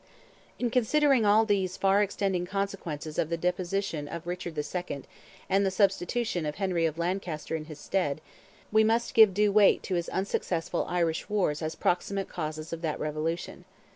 [0.57, 5.03] In considering all these far extending consequences of the deposition of Richard II.,
[5.47, 8.19] and the substitution of Henry of Lancaster in his stead,
[8.71, 12.99] we must give due weight to his unsuccessful Irish wars as proximate causes of that
[12.99, 13.63] revolution.